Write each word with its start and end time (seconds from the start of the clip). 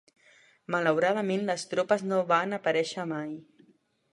Malauradament 0.75 1.45
les 1.49 1.65
tropes 1.75 2.07
no 2.13 2.23
van 2.33 2.59
aparèixer 2.59 3.07
mai. 3.13 3.37